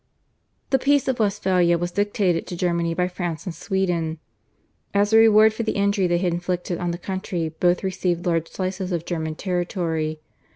The 0.71 0.79
Peace 0.79 1.07
of 1.07 1.19
Westphalia 1.19 1.77
was 1.77 1.91
dictated 1.91 2.47
to 2.47 2.57
Germany 2.57 2.95
by 2.95 3.07
France 3.07 3.45
and 3.45 3.53
Sweden. 3.53 4.17
As 4.95 5.13
a 5.13 5.19
reward 5.19 5.53
for 5.53 5.61
the 5.61 5.73
injury 5.73 6.07
they 6.07 6.17
had 6.17 6.33
inflicted 6.33 6.79
on 6.79 6.89
the 6.89 6.97
country 6.97 7.49
both 7.49 7.83
received 7.83 8.25
large 8.25 8.47
slices 8.49 8.91
of 8.91 9.05
German 9.05 9.35
territory. 9.35 10.19